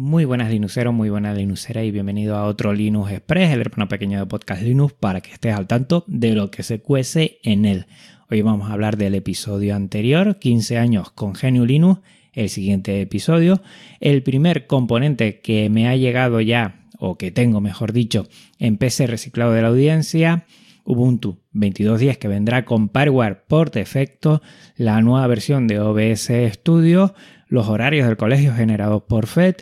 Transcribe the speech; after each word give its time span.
Muy 0.00 0.24
buenas 0.26 0.52
Linuxeros, 0.52 0.94
muy 0.94 1.10
buenas 1.10 1.36
Linuxeras 1.36 1.84
y 1.84 1.90
bienvenido 1.90 2.36
a 2.36 2.44
otro 2.44 2.72
Linux 2.72 3.10
Express, 3.10 3.50
el 3.50 3.62
hermano 3.62 3.88
pequeño 3.88 4.20
de 4.20 4.26
Podcast 4.26 4.62
Linux, 4.62 4.92
para 4.92 5.20
que 5.20 5.32
estés 5.32 5.52
al 5.52 5.66
tanto 5.66 6.04
de 6.06 6.36
lo 6.36 6.52
que 6.52 6.62
se 6.62 6.78
cuece 6.78 7.40
en 7.42 7.64
él. 7.64 7.86
Hoy 8.30 8.42
vamos 8.42 8.70
a 8.70 8.74
hablar 8.74 8.96
del 8.96 9.16
episodio 9.16 9.74
anterior, 9.74 10.38
15 10.38 10.78
años 10.78 11.10
con 11.10 11.32
GNU 11.32 11.66
Linux, 11.66 12.00
el 12.32 12.48
siguiente 12.48 13.00
episodio, 13.00 13.60
el 13.98 14.22
primer 14.22 14.68
componente 14.68 15.40
que 15.40 15.68
me 15.68 15.88
ha 15.88 15.96
llegado 15.96 16.40
ya, 16.40 16.86
o 17.00 17.18
que 17.18 17.32
tengo 17.32 17.60
mejor 17.60 17.92
dicho, 17.92 18.28
en 18.60 18.76
PC 18.76 19.08
reciclado 19.08 19.52
de 19.52 19.62
la 19.62 19.68
audiencia, 19.68 20.46
Ubuntu 20.84 21.40
22.10 21.52 22.18
que 22.18 22.28
vendrá 22.28 22.64
con 22.64 22.88
Parware 22.88 23.42
por 23.48 23.72
defecto, 23.72 24.42
la 24.76 25.02
nueva 25.02 25.26
versión 25.26 25.66
de 25.66 25.80
OBS 25.80 26.30
Studio, 26.54 27.14
los 27.48 27.66
horarios 27.66 28.06
del 28.06 28.16
colegio 28.16 28.54
generados 28.54 29.02
por 29.02 29.26
FED, 29.26 29.56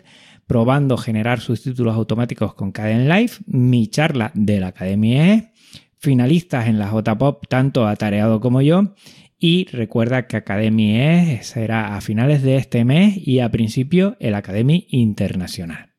probando 0.47 0.97
generar 0.97 1.41
sus 1.41 1.61
títulos 1.61 1.95
automáticos 1.95 2.53
con 2.53 2.71
Caden 2.71 3.09
Live, 3.09 3.33
mi 3.45 3.87
charla 3.87 4.31
de 4.33 4.59
la 4.59 4.67
Academia 4.67 5.33
E, 5.33 5.51
finalistas 5.99 6.67
en 6.67 6.79
la 6.79 6.89
JPOP 6.89 7.47
tanto 7.47 7.85
atareado 7.85 8.39
como 8.39 8.61
yo, 8.61 8.95
y 9.37 9.65
recuerda 9.65 10.25
que 10.25 10.37
Academia 10.37 11.35
E 11.35 11.43
será 11.43 11.95
a 11.95 12.01
finales 12.01 12.41
de 12.41 12.55
este 12.55 12.85
mes 12.85 13.15
y 13.17 13.39
a 13.39 13.51
principio 13.51 14.15
el 14.19 14.33
Academia 14.33 14.81
Internacional. 14.87 15.93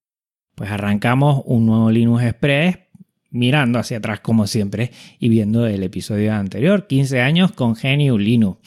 Pues 0.54 0.70
arrancamos 0.70 1.42
un 1.44 1.66
nuevo 1.66 1.90
Linux 1.90 2.24
Express 2.24 2.78
mirando 3.30 3.78
hacia 3.78 3.98
atrás 3.98 4.20
como 4.20 4.46
siempre 4.46 4.90
y 5.20 5.28
viendo 5.28 5.66
el 5.66 5.82
episodio 5.82 6.32
anterior, 6.32 6.86
15 6.86 7.20
años 7.20 7.52
con 7.52 7.74
GNU 7.74 8.18
Linux. 8.18 8.58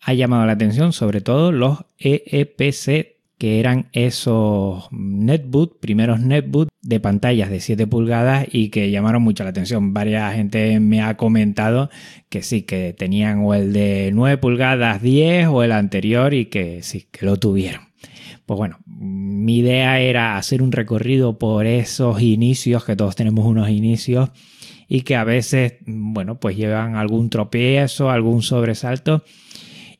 Ha 0.00 0.14
llamado 0.14 0.46
la 0.46 0.52
atención 0.52 0.92
sobre 0.92 1.20
todo 1.20 1.50
los 1.50 1.84
EEPC 1.98 3.13
que 3.38 3.60
eran 3.60 3.88
esos 3.92 4.88
netboot, 4.90 5.80
primeros 5.80 6.20
netboot 6.20 6.68
de 6.82 7.00
pantallas 7.00 7.50
de 7.50 7.60
7 7.60 7.86
pulgadas 7.86 8.46
y 8.50 8.68
que 8.68 8.90
llamaron 8.90 9.22
mucho 9.22 9.44
la 9.44 9.50
atención. 9.50 9.92
Varias 9.92 10.34
gente 10.34 10.78
me 10.80 11.02
ha 11.02 11.16
comentado 11.16 11.90
que 12.28 12.42
sí, 12.42 12.62
que 12.62 12.92
tenían 12.92 13.40
o 13.44 13.54
el 13.54 13.72
de 13.72 14.10
9 14.12 14.38
pulgadas 14.38 15.02
10 15.02 15.48
o 15.48 15.62
el 15.62 15.72
anterior 15.72 16.34
y 16.34 16.46
que 16.46 16.82
sí, 16.82 17.08
que 17.10 17.26
lo 17.26 17.38
tuvieron. 17.38 17.82
Pues 18.46 18.58
bueno, 18.58 18.78
mi 18.86 19.58
idea 19.58 20.00
era 20.00 20.36
hacer 20.36 20.62
un 20.62 20.70
recorrido 20.70 21.38
por 21.38 21.66
esos 21.66 22.20
inicios, 22.20 22.84
que 22.84 22.94
todos 22.94 23.16
tenemos 23.16 23.46
unos 23.46 23.70
inicios 23.70 24.30
y 24.86 25.00
que 25.00 25.16
a 25.16 25.24
veces, 25.24 25.76
bueno, 25.86 26.38
pues 26.38 26.56
llevan 26.56 26.96
algún 26.96 27.30
tropiezo, 27.30 28.10
algún 28.10 28.42
sobresalto 28.42 29.24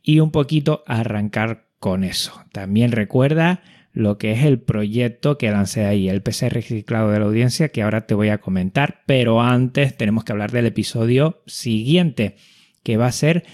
y 0.02 0.20
un 0.20 0.30
poquito 0.30 0.84
arrancar 0.86 1.68
con 1.84 2.02
eso. 2.02 2.32
También 2.50 2.90
recuerda 2.92 3.60
lo 3.92 4.16
que 4.16 4.32
es 4.32 4.42
el 4.42 4.58
proyecto 4.58 5.36
que 5.36 5.50
lancé 5.50 5.84
ahí, 5.84 6.08
el 6.08 6.22
PC 6.22 6.48
reciclado 6.48 7.10
de 7.10 7.18
la 7.18 7.26
audiencia, 7.26 7.68
que 7.68 7.82
ahora 7.82 8.06
te 8.06 8.14
voy 8.14 8.30
a 8.30 8.38
comentar, 8.38 9.02
pero 9.04 9.42
antes 9.42 9.94
tenemos 9.94 10.24
que 10.24 10.32
hablar 10.32 10.50
del 10.50 10.64
episodio 10.64 11.42
siguiente, 11.44 12.36
que 12.82 12.96
va 12.96 13.08
a 13.08 13.12
ser 13.12 13.44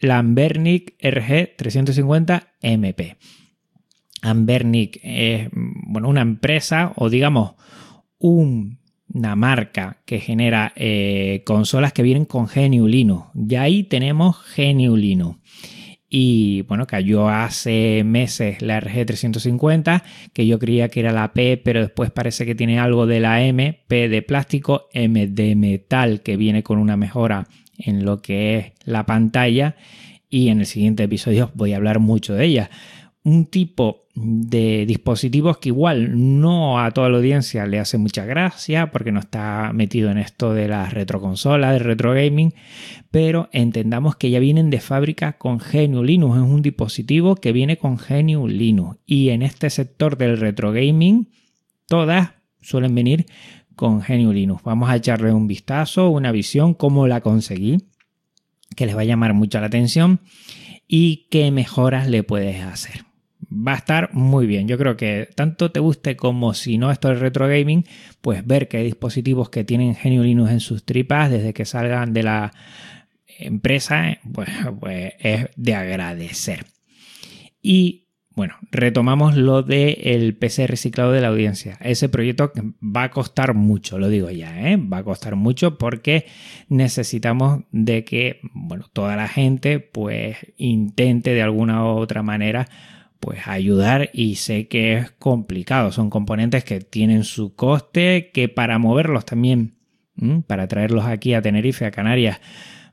Lambernic 0.00 0.98
RG350MP. 0.98 3.18
Ambernic 4.20 4.98
es 5.04 5.48
bueno, 5.52 6.08
una 6.08 6.22
empresa 6.22 6.92
o 6.96 7.08
digamos 7.08 7.54
una 8.18 9.36
marca 9.36 10.02
que 10.06 10.18
genera 10.18 10.72
eh, 10.74 11.44
consolas 11.46 11.92
que 11.92 12.02
vienen 12.02 12.24
con 12.24 12.46
GNU 12.46 12.88
Linux. 12.88 13.28
Ya 13.34 13.62
ahí 13.62 13.84
tenemos 13.84 14.38
GNU 14.56 14.96
Linux. 14.96 15.38
Y 16.08 16.62
bueno, 16.62 16.86
cayó 16.86 17.28
hace 17.28 18.02
meses 18.04 18.62
la 18.62 18.80
RG350, 18.80 20.02
que 20.32 20.46
yo 20.46 20.58
creía 20.58 20.88
que 20.88 21.00
era 21.00 21.12
la 21.12 21.32
P, 21.32 21.56
pero 21.56 21.80
después 21.80 22.10
parece 22.10 22.46
que 22.46 22.54
tiene 22.54 22.78
algo 22.78 23.06
de 23.06 23.20
la 23.20 23.42
M, 23.42 23.82
P 23.88 24.08
de 24.08 24.22
plástico, 24.22 24.88
M 24.92 25.26
de 25.26 25.56
metal, 25.56 26.22
que 26.22 26.36
viene 26.36 26.62
con 26.62 26.78
una 26.78 26.96
mejora 26.96 27.48
en 27.78 28.04
lo 28.04 28.22
que 28.22 28.58
es 28.58 28.72
la 28.84 29.04
pantalla. 29.04 29.76
Y 30.30 30.48
en 30.48 30.60
el 30.60 30.66
siguiente 30.66 31.04
episodio 31.04 31.50
voy 31.54 31.72
a 31.72 31.76
hablar 31.76 31.98
mucho 31.98 32.34
de 32.34 32.44
ella 32.44 32.70
un 33.26 33.46
tipo 33.46 34.04
de 34.14 34.86
dispositivos 34.86 35.58
que 35.58 35.70
igual 35.70 36.40
no 36.40 36.78
a 36.78 36.92
toda 36.92 37.08
la 37.08 37.16
audiencia 37.16 37.66
le 37.66 37.80
hace 37.80 37.98
mucha 37.98 38.24
gracia 38.24 38.92
porque 38.92 39.10
no 39.10 39.18
está 39.18 39.72
metido 39.74 40.12
en 40.12 40.18
esto 40.18 40.54
de 40.54 40.68
las 40.68 40.94
retroconsolas, 40.94 41.72
de 41.72 41.80
retro 41.80 42.14
gaming, 42.14 42.54
pero 43.10 43.48
entendamos 43.50 44.14
que 44.14 44.30
ya 44.30 44.38
vienen 44.38 44.70
de 44.70 44.78
fábrica 44.78 45.38
con 45.38 45.58
GNU 45.58 46.04
Linux, 46.04 46.36
es 46.36 46.42
un 46.42 46.62
dispositivo 46.62 47.34
que 47.34 47.50
viene 47.50 47.78
con 47.78 47.96
GNU 47.96 48.46
Linux. 48.46 49.00
Y 49.06 49.30
en 49.30 49.42
este 49.42 49.70
sector 49.70 50.16
del 50.16 50.38
retro 50.38 50.70
gaming 50.70 51.28
todas 51.88 52.30
suelen 52.60 52.94
venir 52.94 53.26
con 53.74 54.02
GNU 54.06 54.32
Linux. 54.32 54.62
Vamos 54.62 54.88
a 54.88 54.94
echarle 54.94 55.32
un 55.32 55.48
vistazo, 55.48 56.10
una 56.10 56.30
visión, 56.30 56.74
cómo 56.74 57.08
la 57.08 57.22
conseguí, 57.22 57.78
que 58.76 58.86
les 58.86 58.96
va 58.96 59.00
a 59.00 59.04
llamar 59.04 59.34
mucho 59.34 59.58
la 59.58 59.66
atención 59.66 60.20
y 60.86 61.26
qué 61.28 61.50
mejoras 61.50 62.08
le 62.08 62.22
puedes 62.22 62.62
hacer 62.62 63.05
va 63.50 63.74
a 63.74 63.76
estar 63.76 64.12
muy 64.12 64.46
bien. 64.46 64.68
Yo 64.68 64.78
creo 64.78 64.96
que 64.96 65.28
tanto 65.34 65.70
te 65.70 65.80
guste 65.80 66.16
como 66.16 66.54
si 66.54 66.78
no 66.78 66.90
esto 66.90 67.10
es 67.12 67.20
retro 67.20 67.48
gaming, 67.48 67.84
pues 68.20 68.46
ver 68.46 68.68
que 68.68 68.78
hay 68.78 68.84
dispositivos 68.84 69.50
que 69.50 69.64
tienen 69.64 69.96
GNU 70.02 70.22
Linux 70.22 70.50
en 70.50 70.60
sus 70.60 70.84
tripas 70.84 71.30
desde 71.30 71.54
que 71.54 71.64
salgan 71.64 72.12
de 72.12 72.22
la 72.22 72.52
empresa, 73.38 74.18
pues, 74.32 74.48
pues 74.80 75.14
es 75.18 75.46
de 75.56 75.74
agradecer. 75.74 76.66
Y 77.62 78.06
bueno, 78.36 78.54
retomamos 78.70 79.34
lo 79.34 79.62
del 79.62 80.36
PC 80.36 80.66
reciclado 80.66 81.10
de 81.10 81.22
la 81.22 81.28
audiencia. 81.28 81.78
Ese 81.80 82.10
proyecto 82.10 82.52
va 82.82 83.04
a 83.04 83.10
costar 83.10 83.54
mucho, 83.54 83.98
lo 83.98 84.10
digo 84.10 84.30
ya, 84.30 84.70
¿eh? 84.70 84.76
va 84.76 84.98
a 84.98 85.04
costar 85.04 85.36
mucho 85.36 85.78
porque 85.78 86.26
necesitamos 86.68 87.62
de 87.72 88.04
que, 88.04 88.40
bueno, 88.52 88.84
toda 88.92 89.16
la 89.16 89.26
gente 89.26 89.80
pues 89.80 90.36
intente 90.58 91.32
de 91.32 91.40
alguna 91.40 91.82
u 91.82 91.96
otra 91.96 92.22
manera 92.22 92.68
pues 93.20 93.46
ayudar 93.46 94.10
y 94.12 94.36
sé 94.36 94.68
que 94.68 94.94
es 94.94 95.10
complicado. 95.12 95.92
Son 95.92 96.10
componentes 96.10 96.64
que 96.64 96.80
tienen 96.80 97.24
su 97.24 97.54
coste, 97.54 98.30
que 98.32 98.48
para 98.48 98.78
moverlos 98.78 99.24
también, 99.24 99.74
para 100.46 100.68
traerlos 100.68 101.04
aquí 101.04 101.34
a 101.34 101.42
Tenerife, 101.42 101.84
a 101.84 101.90
Canarias, 101.90 102.40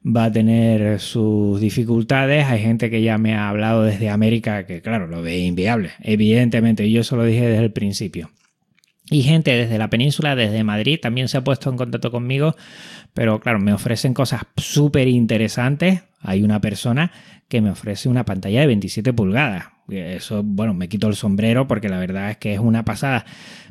va 0.05 0.25
a 0.25 0.31
tener 0.31 0.99
sus 0.99 1.59
dificultades. 1.61 2.45
Hay 2.45 2.61
gente 2.61 2.89
que 2.89 3.01
ya 3.01 3.17
me 3.17 3.35
ha 3.35 3.49
hablado 3.49 3.83
desde 3.83 4.09
América 4.09 4.65
que, 4.65 4.81
claro, 4.81 5.07
lo 5.07 5.21
ve 5.21 5.39
inviable, 5.39 5.91
evidentemente. 6.01 6.89
Yo 6.91 7.01
eso 7.01 7.15
lo 7.15 7.23
dije 7.23 7.47
desde 7.47 7.63
el 7.63 7.71
principio. 7.71 8.31
Y 9.09 9.23
gente 9.23 9.51
desde 9.51 9.77
la 9.77 9.89
península, 9.89 10.35
desde 10.35 10.63
Madrid, 10.63 10.99
también 11.01 11.27
se 11.27 11.37
ha 11.37 11.43
puesto 11.43 11.69
en 11.69 11.77
contacto 11.77 12.09
conmigo, 12.09 12.55
pero 13.13 13.39
claro, 13.39 13.59
me 13.59 13.73
ofrecen 13.73 14.13
cosas 14.13 14.41
súper 14.55 15.07
interesantes. 15.07 16.03
Hay 16.21 16.41
una 16.41 16.61
persona 16.61 17.11
que 17.49 17.61
me 17.61 17.69
ofrece 17.69 18.07
una 18.07 18.25
pantalla 18.25 18.61
de 18.61 18.67
27 18.67 19.13
pulgadas. 19.13 19.72
Eso, 19.89 20.43
bueno, 20.43 20.73
me 20.73 20.87
quito 20.89 21.07
el 21.07 21.15
sombrero 21.15 21.67
porque 21.67 21.89
la 21.89 21.99
verdad 21.99 22.31
es 22.31 22.37
que 22.37 22.53
es 22.53 22.59
una 22.59 22.85
pasada, 22.85 23.25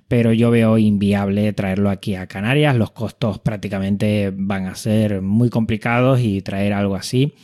pero 0.09 0.33
yo 0.33 0.51
veo 0.51 0.79
inviable 0.79 1.53
traerlo 1.53 1.91
aquí 1.91 2.15
a 2.15 2.27
Canarias. 2.27 2.77
Los 2.77 2.91
costos 2.91 3.39
prácticamente 3.39 4.33
van 4.35 4.67
a 4.67 4.75
ser 4.75 5.23
muy 5.23 5.49
complicados 5.51 6.21
y 6.21 6.43
traer 6.43 6.73
algo 6.73 6.97
así 6.97 7.35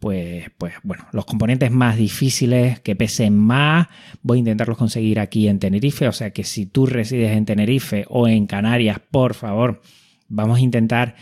pues, 0.00 0.46
pues 0.56 0.72
bueno, 0.82 1.06
los 1.12 1.26
componentes 1.26 1.70
más 1.70 1.96
difíciles 1.96 2.80
que 2.80 2.96
pesen 2.96 3.36
más, 3.36 3.86
voy 4.22 4.38
a 4.38 4.40
intentarlos 4.40 4.78
conseguir 4.78 5.20
aquí 5.20 5.46
en 5.46 5.58
Tenerife, 5.58 6.08
o 6.08 6.12
sea 6.12 6.30
que 6.30 6.42
si 6.42 6.64
tú 6.66 6.86
resides 6.86 7.36
en 7.36 7.44
Tenerife 7.44 8.06
o 8.08 8.26
en 8.26 8.46
Canarias, 8.46 8.98
por 9.10 9.34
favor, 9.34 9.82
vamos 10.28 10.58
a 10.58 10.62
intentar 10.62 11.16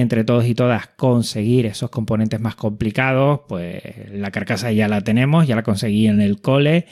entre 0.00 0.24
todos 0.24 0.46
y 0.46 0.54
todas 0.54 0.88
conseguir 0.88 1.64
esos 1.64 1.90
componentes 1.90 2.38
más 2.38 2.54
complicados, 2.54 3.40
pues 3.48 3.82
la 4.12 4.30
carcasa 4.30 4.70
ya 4.70 4.88
la 4.88 5.00
tenemos, 5.00 5.46
ya 5.46 5.56
la 5.56 5.62
conseguí 5.62 6.06
en 6.06 6.20
el 6.20 6.40
cole 6.42 6.86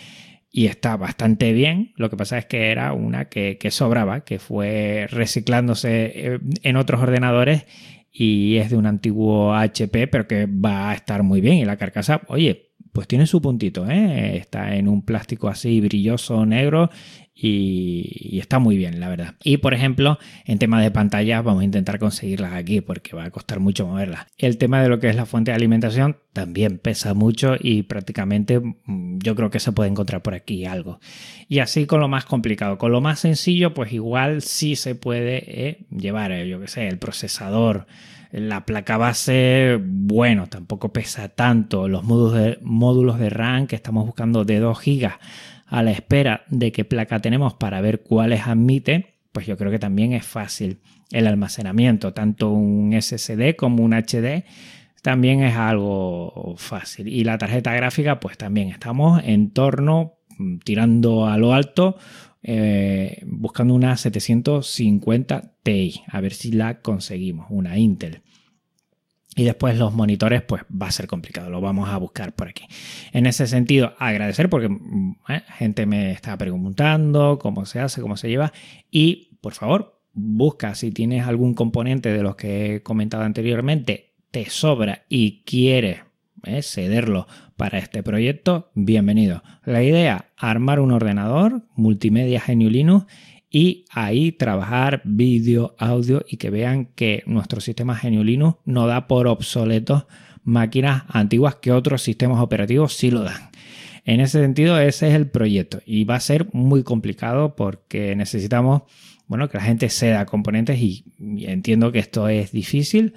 y 0.50 0.66
está 0.66 0.96
bastante 0.96 1.52
bien. 1.52 1.92
Lo 1.96 2.08
que 2.08 2.16
pasa 2.16 2.38
es 2.38 2.46
que 2.46 2.70
era 2.70 2.94
una 2.94 3.26
que, 3.26 3.58
sobraba, 3.70 4.24
que 4.24 4.38
fue 4.38 5.06
reciclándose 5.10 6.12
eh, 6.14 6.38
en 6.62 6.76
otros 6.76 7.02
ordenadores 7.02 7.66
y 8.10 8.56
es 8.56 8.70
de 8.70 8.76
un 8.76 8.86
antiguo 8.86 9.54
HP, 9.54 10.08
pero 10.08 10.26
que 10.26 10.46
va 10.46 10.90
a 10.90 10.94
estar 10.94 11.22
muy 11.22 11.42
bien. 11.42 11.56
Y 11.56 11.66
la 11.66 11.76
carcasa, 11.76 12.22
oye, 12.28 12.70
pues 12.92 13.06
tiene 13.06 13.26
su 13.26 13.42
puntito, 13.42 13.90
¿eh? 13.90 14.36
está 14.38 14.76
en 14.76 14.88
un 14.88 15.04
plástico 15.04 15.48
así 15.48 15.80
brilloso 15.80 16.46
negro 16.46 16.88
y, 17.36 18.38
está 18.38 18.60
muy 18.60 18.76
bien, 18.76 19.00
la 19.00 19.08
verdad. 19.08 19.34
Y 19.42 19.56
por 19.56 19.74
ejemplo, 19.74 20.18
en 20.44 20.58
tema 20.58 20.80
de 20.80 20.92
pantallas, 20.92 21.42
vamos 21.42 21.62
a 21.62 21.64
intentar 21.64 21.98
conseguirlas 21.98 22.52
aquí 22.52 22.80
porque 22.80 23.16
va 23.16 23.24
a 23.24 23.30
costar 23.30 23.58
mucho 23.58 23.86
moverlas. 23.86 24.26
El 24.38 24.56
tema 24.56 24.80
de 24.80 24.88
lo 24.88 25.00
que 25.00 25.08
es 25.08 25.16
la 25.16 25.26
fuente 25.26 25.50
de 25.50 25.56
alimentación 25.56 26.18
también 26.32 26.78
pesa 26.78 27.12
mucho 27.12 27.56
y 27.58 27.82
prácticamente 27.82 28.60
mm, 28.60 29.18
yo 29.18 29.34
creo 29.34 29.50
que 29.50 29.58
se 29.58 29.72
puede 29.72 29.90
encontrar 29.90 30.22
por 30.22 30.34
aquí 30.34 30.64
algo. 30.64 31.00
Y 31.48 31.58
así 31.58 31.86
con 31.86 32.00
lo 32.00 32.08
más 32.08 32.24
complicado. 32.24 32.78
Con 32.78 32.92
lo 32.92 33.00
más 33.00 33.18
sencillo, 33.18 33.74
pues 33.74 33.92
igual 33.92 34.40
sí 34.42 34.76
se 34.76 34.94
puede 34.94 35.68
eh, 35.68 35.86
llevar, 35.90 36.30
eh, 36.30 36.48
yo 36.48 36.60
que 36.60 36.68
sé, 36.68 36.86
el 36.86 36.98
procesador. 36.98 37.86
La 38.30 38.64
placa 38.66 38.96
base, 38.96 39.78
bueno, 39.80 40.48
tampoco 40.48 40.92
pesa 40.92 41.28
tanto. 41.28 41.88
Los 41.88 42.04
módulos 42.04 42.34
de, 42.34 42.58
módulos 42.62 43.18
de 43.18 43.30
RAM 43.30 43.66
que 43.66 43.76
estamos 43.76 44.06
buscando 44.06 44.44
de 44.44 44.58
2 44.58 44.78
GB 44.84 45.12
a 45.74 45.82
la 45.82 45.90
espera 45.90 46.44
de 46.48 46.70
qué 46.70 46.84
placa 46.84 47.18
tenemos 47.20 47.54
para 47.54 47.80
ver 47.80 48.02
cuáles 48.02 48.46
admite, 48.46 49.16
pues 49.32 49.46
yo 49.46 49.56
creo 49.56 49.72
que 49.72 49.80
también 49.80 50.12
es 50.12 50.24
fácil 50.24 50.78
el 51.10 51.26
almacenamiento, 51.26 52.12
tanto 52.12 52.50
un 52.50 52.92
SSD 52.92 53.56
como 53.56 53.82
un 53.82 53.92
HD 53.92 54.44
también 55.02 55.42
es 55.42 55.54
algo 55.56 56.54
fácil. 56.56 57.08
Y 57.08 57.24
la 57.24 57.36
tarjeta 57.36 57.74
gráfica, 57.74 58.20
pues 58.20 58.38
también 58.38 58.68
estamos 58.68 59.20
en 59.22 59.50
torno, 59.50 60.14
mm, 60.38 60.58
tirando 60.64 61.26
a 61.26 61.36
lo 61.36 61.52
alto, 61.52 61.96
eh, 62.42 63.20
buscando 63.26 63.74
una 63.74 63.96
750 63.96 65.56
Ti, 65.62 66.02
a 66.06 66.20
ver 66.20 66.32
si 66.32 66.52
la 66.52 66.80
conseguimos, 66.80 67.48
una 67.50 67.76
Intel. 67.76 68.22
Y 69.34 69.44
después 69.44 69.76
los 69.76 69.92
monitores, 69.92 70.42
pues 70.42 70.62
va 70.70 70.88
a 70.88 70.92
ser 70.92 71.06
complicado, 71.06 71.50
lo 71.50 71.60
vamos 71.60 71.88
a 71.88 71.96
buscar 71.96 72.34
por 72.34 72.48
aquí. 72.48 72.64
En 73.12 73.26
ese 73.26 73.46
sentido, 73.46 73.94
agradecer 73.98 74.48
porque 74.48 74.68
mm, 74.68 75.16
eh, 75.28 75.42
gente 75.58 75.86
me 75.86 76.12
está 76.12 76.36
preguntando 76.38 77.38
cómo 77.40 77.66
se 77.66 77.80
hace, 77.80 78.00
cómo 78.00 78.16
se 78.16 78.28
lleva. 78.28 78.52
Y 78.90 79.36
por 79.40 79.54
favor, 79.54 80.00
busca 80.12 80.74
si 80.74 80.92
tienes 80.92 81.26
algún 81.26 81.54
componente 81.54 82.12
de 82.12 82.22
los 82.22 82.36
que 82.36 82.76
he 82.76 82.82
comentado 82.82 83.24
anteriormente 83.24 84.14
te 84.34 84.50
sobra 84.50 85.04
y 85.08 85.44
quieres 85.44 86.00
eh, 86.42 86.62
cederlo 86.62 87.28
para 87.56 87.78
este 87.78 88.02
proyecto, 88.02 88.70
bienvenido. 88.74 89.44
La 89.64 89.84
idea, 89.84 90.32
armar 90.36 90.80
un 90.80 90.90
ordenador 90.90 91.62
multimedia 91.76 92.42
GNU 92.44 92.68
Linux 92.68 93.06
y 93.54 93.84
ahí 93.92 94.32
trabajar 94.32 95.00
vídeo, 95.04 95.76
audio 95.78 96.24
y 96.28 96.38
que 96.38 96.50
vean 96.50 96.86
que 96.86 97.22
nuestro 97.26 97.60
sistema 97.60 97.96
GNU 98.02 98.24
Linux 98.24 98.58
no 98.64 98.88
da 98.88 99.06
por 99.06 99.28
obsoletos 99.28 100.06
máquinas 100.42 101.04
antiguas 101.06 101.54
que 101.54 101.70
otros 101.70 102.02
sistemas 102.02 102.40
operativos 102.40 102.94
sí 102.94 103.12
lo 103.12 103.22
dan. 103.22 103.50
En 104.04 104.18
ese 104.18 104.40
sentido, 104.40 104.80
ese 104.80 105.06
es 105.08 105.14
el 105.14 105.28
proyecto 105.28 105.80
y 105.86 106.02
va 106.02 106.16
a 106.16 106.20
ser 106.20 106.48
muy 106.52 106.82
complicado 106.82 107.54
porque 107.54 108.16
necesitamos, 108.16 108.82
bueno, 109.28 109.48
que 109.48 109.58
la 109.58 109.62
gente 109.62 109.88
ceda 109.88 110.26
componentes 110.26 110.80
y 110.80 111.04
entiendo 111.46 111.92
que 111.92 112.00
esto 112.00 112.26
es 112.26 112.50
difícil, 112.50 113.14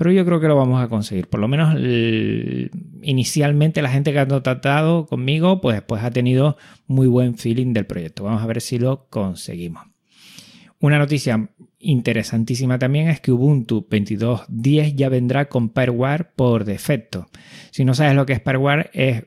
pero 0.00 0.12
yo 0.12 0.24
creo 0.24 0.40
que 0.40 0.48
lo 0.48 0.56
vamos 0.56 0.82
a 0.82 0.88
conseguir. 0.88 1.28
Por 1.28 1.40
lo 1.40 1.46
menos 1.46 1.78
inicialmente 3.02 3.82
la 3.82 3.90
gente 3.90 4.14
que 4.14 4.18
ha 4.18 4.26
tratado 4.26 5.04
conmigo, 5.04 5.60
pues, 5.60 5.82
pues 5.82 6.02
ha 6.02 6.10
tenido 6.10 6.56
muy 6.86 7.06
buen 7.06 7.36
feeling 7.36 7.74
del 7.74 7.84
proyecto. 7.84 8.24
Vamos 8.24 8.42
a 8.42 8.46
ver 8.46 8.62
si 8.62 8.78
lo 8.78 9.08
conseguimos. 9.10 9.82
Una 10.78 10.98
noticia 10.98 11.50
interesantísima 11.78 12.78
también 12.78 13.08
es 13.08 13.20
que 13.20 13.30
Ubuntu 13.30 13.86
22.10 13.90 14.94
ya 14.94 15.10
vendrá 15.10 15.50
con 15.50 15.68
Pairware 15.68 16.30
por 16.34 16.64
defecto. 16.64 17.28
Si 17.70 17.84
no 17.84 17.92
sabes 17.92 18.14
lo 18.14 18.24
que 18.24 18.32
es 18.32 18.40
Pairware, 18.40 18.88
es 18.94 19.24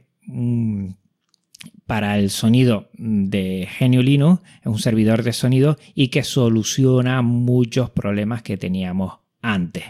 para 1.85 2.17
el 2.17 2.31
sonido 2.31 2.89
de 2.93 3.67
Genio 3.69 4.01
Linux, 4.01 4.41
es 4.61 4.65
un 4.65 4.79
servidor 4.79 5.21
de 5.21 5.33
sonido 5.33 5.77
y 5.93 6.07
que 6.07 6.23
soluciona 6.23 7.21
muchos 7.21 7.91
problemas 7.91 8.41
que 8.41 8.57
teníamos 8.57 9.19
antes. 9.43 9.83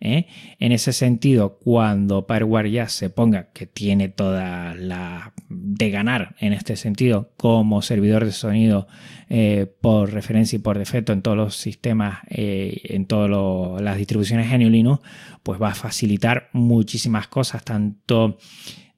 ¿eh? 0.00 0.26
En 0.58 0.72
ese 0.72 0.92
sentido, 0.92 1.58
cuando 1.58 2.26
Parware 2.26 2.70
ya 2.70 2.88
se 2.88 3.08
ponga, 3.08 3.50
que 3.52 3.66
tiene 3.66 4.08
toda 4.10 4.74
la 4.74 5.32
de 5.48 5.90
ganar 5.90 6.34
en 6.40 6.52
este 6.52 6.76
sentido, 6.76 7.30
como 7.36 7.80
servidor 7.80 8.26
de 8.26 8.32
sonido 8.32 8.88
eh, 9.30 9.72
por 9.80 10.12
referencia 10.12 10.56
y 10.56 10.60
por 10.60 10.76
defecto 10.76 11.12
en 11.12 11.22
todos 11.22 11.36
los 11.36 11.56
sistemas, 11.56 12.18
eh, 12.28 12.82
en 12.84 13.06
todas 13.06 13.80
las 13.80 13.96
distribuciones 13.96 14.50
GNU 14.50 14.68
Linux, 14.68 15.00
pues 15.42 15.62
va 15.62 15.70
a 15.70 15.74
facilitar 15.74 16.50
muchísimas 16.52 17.28
cosas, 17.28 17.64
tanto 17.64 18.38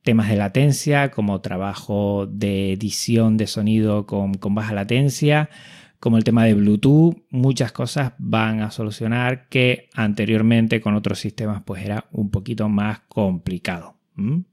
temas 0.03 0.31
de 0.31 0.37
latencia 0.37 1.11
como 1.11 1.43
trabajo 1.43 2.27
de 2.27 2.73
edición 2.73 3.37
de 3.37 3.47
sonido 3.47 4.07
con 4.07 4.33
baja 4.55 4.73
latencia 4.73 5.51
como 6.01 6.17
el 6.17 6.25
tema 6.25 6.45
de 6.45 6.55
Bluetooth, 6.55 7.17
muchas 7.31 7.73
cosas 7.73 8.13
van 8.19 8.61
a 8.61 8.71
solucionar 8.71 9.49
que 9.49 9.89
anteriormente 9.95 10.81
con 10.81 10.95
otros 10.95 11.19
sistemas 11.19 11.63
pues 11.65 11.85
era 11.85 12.07
un 12.13 12.31
poquito 12.31 12.69
más 12.69 13.01
complicado. 13.09 13.97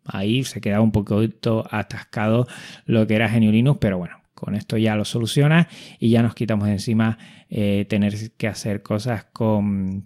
Ahí 0.06 0.44
se 0.44 0.62
quedaba 0.62 0.84
un 0.84 0.92
poquito 0.92 1.66
atascado 1.72 2.48
lo 2.86 3.08
que 3.08 3.16
era 3.16 3.28
GNU 3.28 3.52
Linux, 3.52 3.80
pero 3.82 3.98
bueno, 3.98 4.22
con 4.36 4.54
esto 4.54 4.78
ya 4.78 4.96
lo 4.96 5.06
soluciona 5.06 5.68
y 6.00 6.10
ya 6.10 6.22
nos 6.22 6.36
quitamos 6.36 6.68
de 6.68 6.74
encima 6.74 7.18
eh, 7.50 7.86
tener 7.90 8.14
que 8.38 8.48
hacer 8.48 8.84
cosas 8.84 9.26
con, 9.26 10.06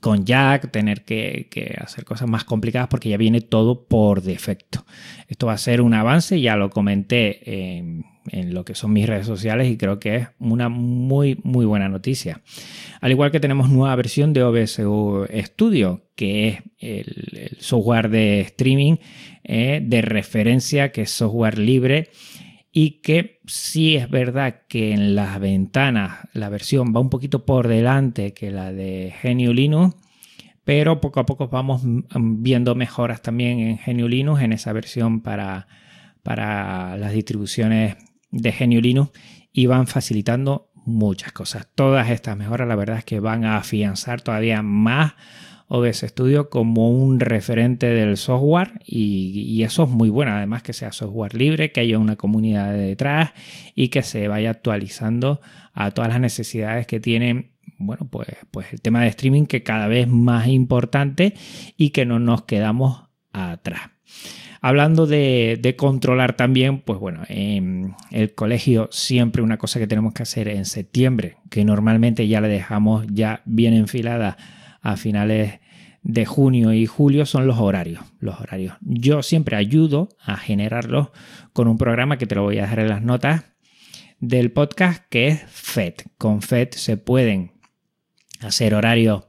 con 0.00 0.24
Jack, 0.24 0.70
tener 0.70 1.04
que, 1.04 1.48
hacer 1.80 2.04
cosas 2.04 2.28
más 2.28 2.44
complicadas 2.44 2.88
porque 2.88 3.08
ya 3.08 3.16
viene 3.16 3.40
todo 3.40 3.84
por 3.84 4.22
defecto. 4.22 4.84
Esto 5.28 5.46
va 5.46 5.54
a 5.54 5.58
ser 5.58 5.80
un 5.80 5.94
avance, 5.94 6.40
ya 6.40 6.56
lo 6.56 6.70
comenté 6.70 7.78
en 7.78 8.04
en 8.30 8.54
lo 8.54 8.64
que 8.64 8.74
son 8.74 8.92
mis 8.92 9.06
redes 9.06 9.26
sociales 9.26 9.70
y 9.70 9.76
creo 9.76 9.98
que 9.98 10.16
es 10.16 10.28
una 10.38 10.68
muy 10.68 11.38
muy 11.42 11.66
buena 11.66 11.88
noticia. 11.88 12.40
Al 13.00 13.10
igual 13.10 13.30
que 13.30 13.40
tenemos 13.40 13.68
nueva 13.68 13.94
versión 13.96 14.32
de 14.32 14.42
OBS 14.42 14.80
Studio, 15.46 16.02
que 16.14 16.48
es 16.48 16.58
el, 16.78 17.56
software 17.58 18.08
de 18.08 18.40
streaming 18.40 18.96
eh, 19.42 19.80
de 19.82 20.02
referencia, 20.02 20.90
que 20.90 21.02
es 21.02 21.10
software 21.10 21.58
libre 21.58 22.10
y 22.76 23.00
que 23.02 23.40
sí 23.46 23.94
es 23.94 24.10
verdad 24.10 24.62
que 24.66 24.92
en 24.92 25.14
las 25.14 25.38
ventanas 25.38 26.28
la 26.32 26.48
versión 26.48 26.92
va 26.94 26.98
un 26.98 27.08
poquito 27.08 27.46
por 27.46 27.68
delante 27.68 28.34
que 28.34 28.50
la 28.50 28.72
de 28.72 29.14
GNU 29.22 29.52
Linux, 29.52 29.94
pero 30.64 31.00
poco 31.00 31.20
a 31.20 31.26
poco 31.26 31.46
vamos 31.46 31.82
viendo 31.84 32.74
mejoras 32.74 33.22
también 33.22 33.60
en 33.60 33.78
GNU 33.86 34.08
Linux 34.08 34.42
en 34.42 34.52
esa 34.52 34.72
versión 34.72 35.20
para, 35.20 35.68
para 36.24 36.96
las 36.96 37.12
distribuciones 37.12 37.96
de 38.32 38.50
Genio 38.50 38.80
Linux 38.80 39.12
y 39.52 39.66
van 39.66 39.86
facilitando 39.86 40.72
muchas 40.84 41.30
cosas. 41.30 41.68
Todas 41.76 42.10
estas 42.10 42.36
mejoras 42.36 42.66
la 42.66 42.74
verdad 42.74 42.98
es 42.98 43.04
que 43.04 43.20
van 43.20 43.44
a 43.44 43.58
afianzar 43.58 44.20
todavía 44.20 44.62
más 44.62 45.14
OBS 45.68 46.00
Studio 46.08 46.50
como 46.50 46.90
un 46.90 47.20
referente 47.20 47.86
del 47.86 48.16
software 48.16 48.80
y, 48.84 49.62
eso 49.62 49.84
es 49.84 49.90
muy 49.90 50.10
bueno, 50.10 50.32
además 50.32 50.62
que 50.62 50.72
sea 50.72 50.92
software 50.92 51.34
libre, 51.34 51.72
que 51.72 51.80
haya 51.80 51.98
una 51.98 52.16
comunidad 52.16 52.74
detrás 52.74 53.32
y 53.74 53.88
que 53.88 54.02
se 54.02 54.28
vaya 54.28 54.50
actualizando 54.50 55.40
a 55.72 55.90
todas 55.92 56.10
las 56.10 56.20
necesidades 56.20 56.86
que 56.86 57.00
tienen 57.00 57.52
bueno, 57.78 58.06
pues, 58.10 58.28
pues 58.50 58.72
el 58.72 58.80
tema 58.80 59.02
de 59.02 59.08
streaming 59.08 59.46
que 59.46 59.62
cada 59.62 59.88
vez 59.88 60.06
más 60.06 60.46
importante 60.48 61.34
y 61.76 61.90
que 61.90 62.04
no 62.04 62.18
nos 62.18 62.42
quedamos 62.42 63.04
atrás. 63.32 63.90
Hablando 64.60 65.06
de, 65.06 65.74
controlar 65.76 66.36
también, 66.36 66.80
pues 66.80 66.98
bueno, 66.98 67.22
en 67.28 67.94
el 68.10 68.34
colegio 68.34 68.88
siempre 68.90 69.42
una 69.42 69.58
cosa 69.58 69.78
que 69.78 69.86
tenemos 69.86 70.14
que 70.14 70.22
hacer 70.22 70.48
en 70.48 70.64
septiembre, 70.64 71.36
que 71.50 71.66
normalmente 71.66 72.26
ya 72.28 72.40
la 72.40 72.48
dejamos 72.48 73.04
ya 73.10 73.42
bien 73.44 73.74
enfilada 73.74 74.38
a 74.84 74.96
finales 74.96 75.60
de 76.02 76.26
junio 76.26 76.74
y 76.74 76.86
julio 76.86 77.24
son 77.26 77.46
los 77.46 77.58
horarios. 77.58 78.04
Los 78.20 78.38
horarios. 78.38 78.76
Yo 78.82 79.22
siempre 79.22 79.56
ayudo 79.56 80.10
a 80.20 80.36
generarlos 80.36 81.08
con 81.54 81.66
un 81.66 81.78
programa 81.78 82.18
que 82.18 82.26
te 82.26 82.34
lo 82.34 82.42
voy 82.42 82.58
a 82.58 82.62
dejar 82.62 82.80
en 82.80 82.90
las 82.90 83.02
notas 83.02 83.44
del 84.20 84.52
podcast 84.52 85.02
que 85.08 85.28
es 85.28 85.42
FED. 85.48 85.94
Con 86.18 86.42
FED 86.42 86.72
se 86.72 86.98
pueden 86.98 87.52
hacer 88.40 88.74
horarios 88.74 89.24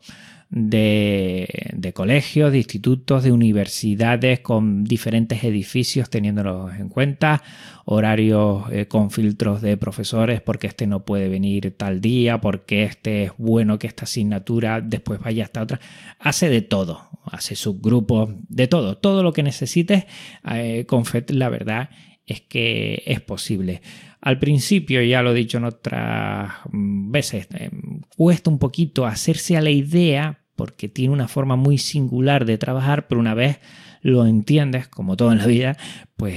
de, 0.49 1.91
colegios, 1.93 2.51
de 2.51 2.59
institutos, 2.59 3.23
de 3.23 3.31
universidades 3.31 4.39
con 4.39 4.83
diferentes 4.83 5.43
edificios 5.43 6.09
teniéndolos 6.09 6.73
en 6.75 6.89
cuenta, 6.89 7.43
horarios 7.85 8.63
eh, 8.71 8.87
con 8.87 9.11
filtros 9.11 9.61
de 9.61 9.77
profesores 9.77 10.41
porque 10.41 10.67
este 10.67 10.87
no 10.87 11.03
puede 11.03 11.29
venir 11.29 11.75
tal 11.77 12.01
día, 12.01 12.39
porque 12.41 12.83
este 12.83 13.23
es 13.23 13.31
bueno 13.37 13.79
que 13.79 13.87
esta 13.87 14.05
asignatura 14.05 14.81
después 14.81 15.19
vaya 15.19 15.43
hasta 15.43 15.63
otra. 15.63 15.79
Hace 16.19 16.49
de 16.49 16.61
todo, 16.61 17.09
hace 17.25 17.55
subgrupos, 17.55 18.29
de 18.47 18.67
todo, 18.67 18.97
todo 18.97 19.23
lo 19.23 19.33
que 19.33 19.43
necesites 19.43 20.05
eh, 20.49 20.85
con 20.87 21.05
FED, 21.05 21.31
la 21.31 21.49
verdad 21.49 21.89
es 22.25 22.41
que 22.41 23.03
es 23.05 23.21
posible. 23.21 23.81
Al 24.21 24.39
principio, 24.39 25.01
ya 25.01 25.21
lo 25.21 25.31
he 25.31 25.35
dicho 25.35 25.57
en 25.57 25.65
otras 25.65 26.51
veces, 26.71 27.47
eh, 27.53 27.69
cuesta 28.15 28.49
un 28.49 28.59
poquito 28.59 29.05
hacerse 29.05 29.57
a 29.57 29.61
la 29.61 29.69
idea 29.69 30.39
porque 30.55 30.87
tiene 30.87 31.13
una 31.13 31.27
forma 31.27 31.55
muy 31.55 31.77
singular 31.77 32.45
de 32.45 32.57
trabajar, 32.57 33.07
pero 33.07 33.19
una 33.19 33.33
vez 33.33 33.59
lo 34.01 34.25
entiendes, 34.25 34.87
como 34.87 35.17
todo 35.17 35.31
en 35.31 35.39
la 35.39 35.47
vida, 35.47 35.77
pues 36.15 36.35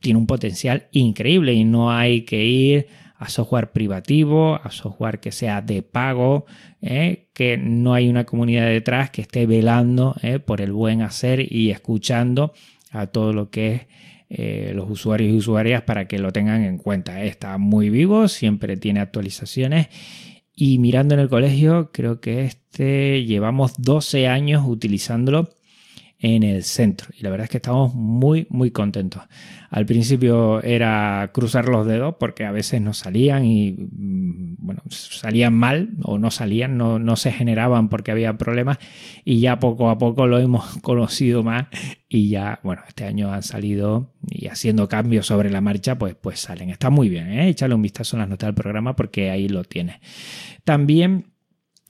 tiene 0.00 0.18
un 0.18 0.26
potencial 0.26 0.88
increíble 0.92 1.52
y 1.52 1.64
no 1.64 1.90
hay 1.90 2.22
que 2.22 2.44
ir 2.44 2.86
a 3.16 3.28
software 3.28 3.70
privativo, 3.70 4.60
a 4.62 4.70
software 4.70 5.20
que 5.20 5.30
sea 5.30 5.62
de 5.62 5.82
pago, 5.82 6.46
¿eh? 6.80 7.28
que 7.34 7.56
no 7.56 7.94
hay 7.94 8.08
una 8.08 8.24
comunidad 8.24 8.66
detrás 8.66 9.10
que 9.10 9.22
esté 9.22 9.46
velando 9.46 10.16
¿eh? 10.22 10.40
por 10.40 10.60
el 10.60 10.72
buen 10.72 11.02
hacer 11.02 11.52
y 11.52 11.70
escuchando 11.70 12.52
a 12.90 13.06
todo 13.06 13.32
lo 13.32 13.50
que 13.50 13.74
es 13.74 13.86
eh, 14.34 14.72
los 14.74 14.88
usuarios 14.88 15.30
y 15.30 15.36
usuarias 15.36 15.82
para 15.82 16.08
que 16.08 16.18
lo 16.18 16.32
tengan 16.32 16.62
en 16.62 16.78
cuenta. 16.78 17.22
Está 17.22 17.58
muy 17.58 17.90
vivo, 17.90 18.28
siempre 18.28 18.78
tiene 18.78 19.00
actualizaciones 19.00 19.88
y 20.54 20.78
mirando 20.78 21.14
en 21.14 21.20
el 21.20 21.28
colegio, 21.28 21.90
creo 21.92 22.20
que 22.20 22.44
este 22.44 23.24
llevamos 23.24 23.74
12 23.76 24.28
años 24.28 24.62
utilizándolo 24.66 25.50
en 26.18 26.44
el 26.44 26.62
centro. 26.62 27.08
Y 27.18 27.22
la 27.22 27.30
verdad 27.30 27.44
es 27.44 27.50
que 27.50 27.56
estamos 27.58 27.94
muy, 27.94 28.46
muy 28.48 28.70
contentos. 28.70 29.22
Al 29.70 29.84
principio 29.86 30.62
era 30.62 31.30
cruzar 31.34 31.68
los 31.68 31.86
dedos 31.86 32.14
porque 32.18 32.44
a 32.44 32.52
veces 32.52 32.80
no 32.80 32.94
salían 32.94 33.44
y, 33.44 33.72
mm, 33.72 34.41
bueno, 34.62 34.82
salían 34.88 35.54
mal 35.54 35.90
o 36.02 36.18
no 36.18 36.30
salían, 36.30 36.78
no, 36.78 36.98
no 36.98 37.16
se 37.16 37.32
generaban 37.32 37.88
porque 37.88 38.12
había 38.12 38.38
problemas 38.38 38.78
y 39.24 39.40
ya 39.40 39.58
poco 39.58 39.90
a 39.90 39.98
poco 39.98 40.26
lo 40.26 40.38
hemos 40.38 40.78
conocido 40.82 41.42
más 41.42 41.66
y 42.08 42.28
ya, 42.28 42.60
bueno, 42.62 42.82
este 42.86 43.04
año 43.04 43.32
han 43.32 43.42
salido 43.42 44.12
y 44.28 44.46
haciendo 44.46 44.88
cambios 44.88 45.26
sobre 45.26 45.50
la 45.50 45.60
marcha, 45.60 45.98
pues, 45.98 46.14
pues 46.14 46.40
salen. 46.40 46.70
Está 46.70 46.90
muy 46.90 47.08
bien, 47.08 47.30
¿eh? 47.32 47.48
Échale 47.48 47.74
un 47.74 47.82
vistazo 47.82 48.16
en 48.16 48.20
las 48.20 48.28
notas 48.28 48.48
del 48.48 48.54
programa 48.54 48.94
porque 48.94 49.30
ahí 49.30 49.48
lo 49.48 49.64
tienes. 49.64 49.96
También 50.64 51.32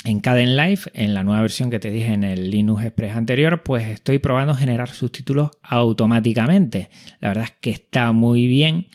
en 0.05 0.21
Caden 0.21 0.57
Live, 0.57 0.81
en 0.95 1.15
la 1.15 1.23
nueva 1.23 1.43
versión 1.43 1.71
que 1.71 1.79
te 1.79 1.91
dije 1.91 2.13
en 2.13 2.25
el 2.25 2.51
Linux 2.51 2.85
Express 2.85 3.17
anterior, 3.17 3.63
pues 3.63 3.87
estoy 3.87 4.19
probando 4.19 4.55
generar 4.55 4.89
subtítulos 4.89 5.51
automáticamente. 5.63 6.91
La 7.21 7.29
verdad 7.29 7.45
es 7.45 7.55
que 7.61 7.71
está 7.71 8.13
muy 8.13 8.47
bien 8.47 8.89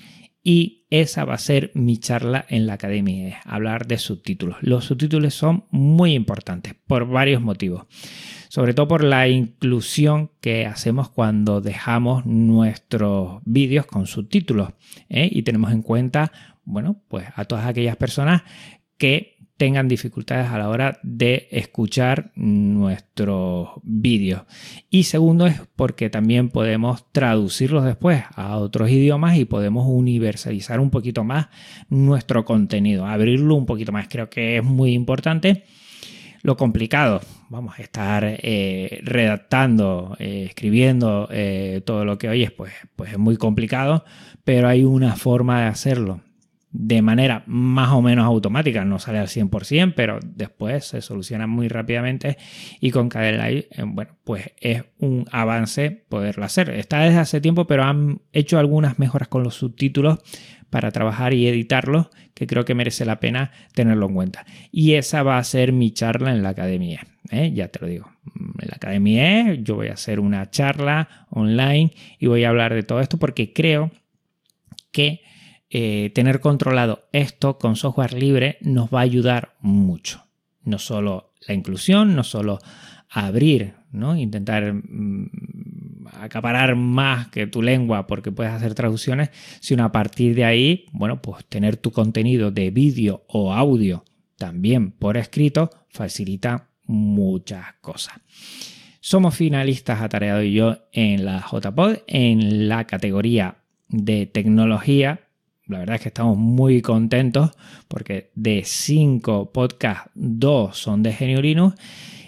y 0.43 0.76
esa 0.89 1.25
va 1.25 1.33
a 1.33 1.39
ser 1.39 1.71
mi 1.73 1.97
charla 1.97 2.45
en 2.49 2.65
la 2.65 2.73
academia, 2.73 3.41
hablar 3.45 3.87
de 3.87 3.97
subtítulos. 3.97 4.57
Los 4.61 4.85
subtítulos 4.85 5.33
son 5.33 5.65
muy 5.69 6.13
importantes 6.13 6.75
por 6.87 7.07
varios 7.07 7.41
motivos, 7.41 7.85
sobre 8.49 8.73
todo 8.73 8.87
por 8.87 9.03
la 9.03 9.27
inclusión 9.27 10.31
que 10.39 10.65
hacemos 10.65 11.09
cuando 11.09 11.61
dejamos 11.61 12.25
nuestros 12.25 13.41
vídeos 13.45 13.85
con 13.85 14.07
subtítulos 14.07 14.69
¿eh? 15.09 15.29
y 15.31 15.43
tenemos 15.43 15.71
en 15.71 15.81
cuenta, 15.81 16.31
bueno, 16.63 17.01
pues 17.07 17.27
a 17.35 17.45
todas 17.45 17.65
aquellas 17.65 17.97
personas 17.97 18.43
que 18.97 19.36
tengan 19.57 19.87
dificultades 19.87 20.51
a 20.51 20.57
la 20.59 20.69
hora 20.69 20.99
de 21.03 21.47
escuchar 21.51 22.31
nuestros 22.35 23.69
vídeos. 23.83 24.43
Y 24.89 25.03
segundo 25.03 25.47
es 25.47 25.61
porque 25.75 26.09
también 26.09 26.49
podemos 26.49 27.11
traducirlos 27.11 27.83
después 27.83 28.23
a 28.35 28.57
otros 28.57 28.89
idiomas 28.89 29.37
y 29.37 29.45
podemos 29.45 29.87
universalizar 29.87 30.79
un 30.79 30.91
poquito 30.91 31.23
más 31.23 31.47
nuestro 31.89 32.45
contenido, 32.45 33.05
abrirlo 33.07 33.55
un 33.55 33.65
poquito 33.65 33.91
más. 33.91 34.07
Creo 34.07 34.29
que 34.29 34.57
es 34.57 34.63
muy 34.63 34.93
importante. 34.93 35.65
Lo 36.43 36.55
complicado, 36.55 37.21
vamos 37.49 37.79
a 37.79 37.81
estar 37.81 38.23
eh, 38.23 39.01
redactando, 39.03 40.15
eh, 40.19 40.45
escribiendo 40.47 41.27
eh, 41.31 41.81
todo 41.83 42.05
lo 42.05 42.19
que 42.19 42.29
oyes, 42.29 42.51
pues, 42.51 42.73
pues 42.95 43.11
es 43.11 43.17
muy 43.17 43.37
complicado, 43.37 44.05
pero 44.43 44.67
hay 44.67 44.83
una 44.83 45.15
forma 45.15 45.61
de 45.61 45.67
hacerlo 45.67 46.21
de 46.71 47.01
manera 47.01 47.43
más 47.47 47.89
o 47.89 48.01
menos 48.01 48.25
automática, 48.25 48.83
no 48.83 48.99
sale 48.99 49.19
al 49.19 49.27
100%, 49.27 49.93
pero 49.95 50.19
después 50.23 50.85
se 50.85 51.01
soluciona 51.01 51.47
muy 51.47 51.69
rápidamente 51.69 52.37
y 52.79 52.91
con 52.91 53.09
KDE 53.09 53.69
eh, 53.71 53.83
bueno, 53.85 54.11
pues 54.23 54.51
es 54.59 54.83
un 54.99 55.25
avance 55.31 55.91
poderlo 55.91 56.45
hacer. 56.45 56.69
Está 56.71 57.01
desde 57.01 57.19
hace 57.19 57.41
tiempo, 57.41 57.67
pero 57.67 57.83
han 57.83 58.21
hecho 58.33 58.59
algunas 58.59 58.99
mejoras 58.99 59.27
con 59.29 59.43
los 59.43 59.55
subtítulos 59.55 60.19
para 60.69 60.91
trabajar 60.91 61.33
y 61.33 61.47
editarlos 61.47 62.09
que 62.33 62.45
creo 62.45 62.65
que 62.65 62.75
merece 62.75 63.05
la 63.05 63.19
pena 63.19 63.51
tenerlo 63.73 64.07
en 64.07 64.13
cuenta. 64.13 64.45
Y 64.71 64.93
esa 64.93 65.23
va 65.23 65.37
a 65.37 65.43
ser 65.43 65.71
mi 65.71 65.91
charla 65.91 66.31
en 66.31 66.43
la 66.43 66.49
academia, 66.49 67.07
¿eh? 67.31 67.51
ya 67.53 67.69
te 67.69 67.79
lo 67.79 67.87
digo. 67.87 68.11
En 68.35 68.67
la 68.67 68.75
academia 68.75 69.53
yo 69.55 69.75
voy 69.75 69.87
a 69.87 69.93
hacer 69.93 70.19
una 70.19 70.49
charla 70.49 71.27
online 71.29 71.93
y 72.19 72.27
voy 72.27 72.43
a 72.43 72.49
hablar 72.49 72.73
de 72.73 72.83
todo 72.83 72.99
esto 72.99 73.17
porque 73.17 73.53
creo 73.53 73.91
que 74.91 75.21
eh, 75.69 76.11
tener 76.15 76.39
controlado 76.39 77.07
esto 77.11 77.57
con 77.57 77.75
software 77.75 78.13
libre 78.13 78.57
nos 78.61 78.89
va 78.89 78.99
a 78.99 79.03
ayudar 79.03 79.55
mucho. 79.59 80.23
No 80.63 80.79
solo 80.79 81.33
la 81.47 81.53
inclusión, 81.53 82.15
no 82.15 82.23
solo 82.23 82.59
abrir, 83.09 83.75
¿no? 83.91 84.15
intentar 84.15 84.73
mm, 84.73 86.07
acaparar 86.13 86.75
más 86.75 87.27
que 87.27 87.47
tu 87.47 87.61
lengua 87.61 88.07
porque 88.07 88.31
puedes 88.31 88.53
hacer 88.53 88.73
traducciones, 88.73 89.29
sino 89.59 89.83
a 89.83 89.91
partir 89.91 90.35
de 90.35 90.45
ahí, 90.45 90.85
bueno, 90.91 91.21
pues 91.21 91.45
tener 91.45 91.77
tu 91.77 91.91
contenido 91.91 92.51
de 92.51 92.71
vídeo 92.71 93.23
o 93.27 93.53
audio 93.53 94.03
también 94.37 94.91
por 94.91 95.17
escrito 95.17 95.69
facilita 95.89 96.69
muchas 96.85 97.73
cosas. 97.81 98.15
Somos 98.99 99.35
finalistas 99.35 100.01
Atareado 100.01 100.43
y 100.43 100.53
yo 100.53 100.77
en 100.91 101.25
la 101.25 101.39
JPod 101.39 101.99
en 102.07 102.67
la 102.67 102.85
categoría 102.85 103.59
de 103.89 104.25
tecnología 104.25 105.26
la 105.67 105.79
verdad 105.79 105.95
es 105.95 106.01
que 106.01 106.09
estamos 106.09 106.37
muy 106.37 106.81
contentos 106.81 107.51
porque 107.87 108.31
de 108.35 108.63
cinco 108.65 109.51
podcasts, 109.51 110.09
dos 110.15 110.77
son 110.77 111.03
de 111.03 111.13
Genio 111.13 111.41
Linux. 111.41 111.75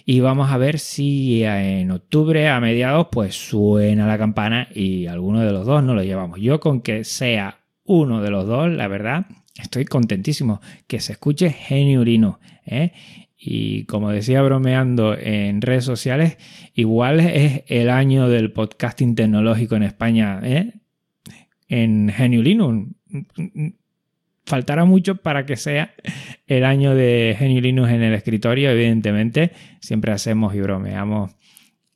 Y 0.05 0.22
vamos 0.22 0.51
a 0.51 0.58
ver 0.58 0.79
si 0.79 1.43
en 1.43 1.91
octubre, 1.91 2.50
a 2.50 2.60
mediados, 2.60 3.10
pues 3.12 3.36
suena 3.36 4.08
la 4.08 4.17
campana 4.17 4.67
y 4.74 5.05
alguno 5.05 5.41
de 5.41 5.51
los 5.51 5.67
dos 5.67 5.84
no 5.84 5.93
lo 5.93 6.03
llevamos. 6.03 6.39
Yo 6.41 6.60
con 6.60 6.81
que 6.81 7.03
sea 7.03 7.60
uno 7.84 8.19
de 8.22 8.31
los 8.31 8.48
dos, 8.48 8.72
la 8.72 8.88
verdad, 8.88 9.27
estoy 9.62 9.86
contentísimo. 9.86 10.62
Que 10.88 11.00
se 11.00 11.12
escuche 11.12 11.51
Genio 11.51 12.03
Linux. 12.03 12.39
¿eh? 12.65 12.91
Y 13.38 13.84
como 13.86 14.10
decía 14.10 14.41
bromeando 14.41 15.15
en 15.15 15.62
redes 15.62 15.86
sociales, 15.86 16.38
igual 16.74 17.19
es 17.19 17.63
el 17.67 17.91
año 17.91 18.27
del 18.29 18.51
podcasting 18.51 19.13
tecnológico 19.13 19.75
en 19.75 19.84
España. 19.84 20.39
¿eh? 20.41 20.74
En 21.69 22.09
Genio 22.09 22.41
Linux 22.41 22.89
faltará 24.49 24.83
mucho 24.83 25.15
para 25.15 25.45
que 25.45 25.55
sea 25.55 25.93
el 26.47 26.65
año 26.65 26.95
de 26.95 27.35
Genio 27.38 27.61
Linux 27.61 27.91
en 27.91 28.01
el 28.01 28.13
escritorio, 28.13 28.71
evidentemente. 28.71 29.51
Siempre 29.79 30.11
hacemos 30.11 30.55
y 30.55 30.61
bromeamos 30.61 31.31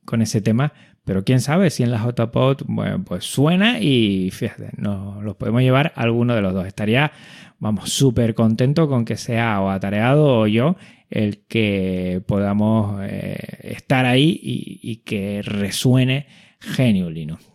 con 0.06 0.22
ese 0.22 0.40
tema, 0.40 0.74
pero 1.04 1.24
quién 1.24 1.42
sabe 1.42 1.72
si 1.72 1.84
en 1.84 1.92
la 1.92 1.98
JPod, 1.98 2.64
bueno, 2.68 3.04
pues 3.04 3.26
suena 3.26 3.80
y 3.80 4.30
fíjate, 4.32 4.70
nos 4.78 5.24
los 5.24 5.36
podemos 5.36 5.62
llevar 5.62 5.92
alguno 5.96 6.36
de 6.36 6.42
los 6.42 6.54
dos. 6.54 6.68
Estaría, 6.68 7.12
vamos, 7.58 7.90
súper 7.92 8.36
contento 8.36 8.88
con 8.88 9.04
que 9.04 9.18
sea 9.18 9.60
o 9.62 9.70
Atareado 9.70 10.40
o 10.40 10.48
yo 10.48 10.76
el 11.10 11.46
que 11.48 12.22
podamos 12.26 13.00
eh, 13.04 13.38
estar 13.64 14.06
ahí 14.06 14.40
y, 14.42 14.80
y 14.82 14.98
que 14.98 15.42
resuene 15.44 16.28
Genio 16.60 17.10
Linux. 17.10 17.53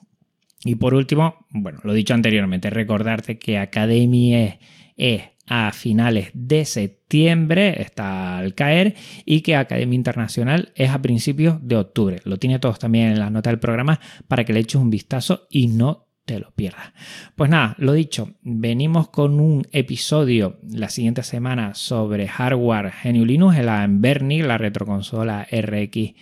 Y 0.65 0.75
por 0.75 0.95
último, 0.95 1.47
bueno, 1.51 1.81
lo 1.85 1.93
dicho 1.93 2.15
anteriormente, 2.15 2.71
recordarte 2.71 3.39
que 3.39 3.59
Academia 3.59 4.59
es 4.97 5.23
a 5.47 5.73
finales 5.73 6.31
de 6.35 6.65
septiembre, 6.65 7.81
está 7.81 8.39
al 8.39 8.55
caer, 8.55 8.95
y 9.25 9.41
que 9.41 9.57
Academia 9.57 9.97
Internacional 9.97 10.73
es 10.75 10.91
a 10.91 11.01
principios 11.01 11.59
de 11.67 11.77
octubre. 11.77 12.21
Lo 12.25 12.39
tiene 12.39 12.59
todos 12.59 12.79
también 12.79 13.13
en 13.13 13.19
la 13.19 13.31
nota 13.31 13.51
del 13.51 13.59
programa 13.59 14.01
para 14.27 14.45
que 14.45 14.53
le 14.53 14.61
eches 14.61 14.81
un 14.81 14.91
vistazo 14.91 15.47
y 15.49 15.69
no 15.69 16.09
te 16.27 16.39
lo 16.39 16.51
pierdas. 16.51 16.93
Pues 17.37 17.49
nada, 17.49 17.75
lo 17.79 17.95
dicho, 17.95 18.35
venimos 18.43 19.09
con 19.09 19.41
un 19.41 19.67
episodio 19.73 20.59
la 20.71 20.91
siguiente 20.91 21.23
semana 21.23 21.73
sobre 21.75 22.29
hardware 22.29 22.93
GNU 23.03 23.25
Linux, 23.25 23.59
la 23.65 23.87
Bernie, 23.89 24.43
la 24.43 24.59
retroconsola 24.59 25.47
RX 25.51 26.13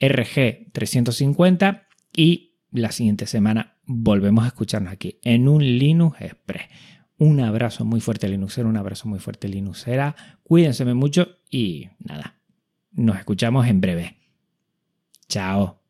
RG 0.00 0.72
350 0.72 1.86
y 2.12 2.45
la 2.70 2.92
siguiente 2.92 3.26
semana 3.26 3.76
volvemos 3.86 4.44
a 4.44 4.48
escucharnos 4.48 4.92
aquí 4.92 5.18
en 5.22 5.48
un 5.48 5.62
Linux 5.62 6.20
Express. 6.20 6.64
Un 7.18 7.40
abrazo 7.40 7.84
muy 7.84 8.00
fuerte 8.00 8.28
Linuxero, 8.28 8.68
un 8.68 8.76
abrazo 8.76 9.08
muy 9.08 9.18
fuerte 9.18 9.48
Linuxera. 9.48 10.14
Cuídense 10.42 10.84
mucho 10.92 11.38
y 11.50 11.88
nada, 11.98 12.40
nos 12.92 13.16
escuchamos 13.16 13.66
en 13.66 13.80
breve. 13.80 14.18
Chao. 15.28 15.85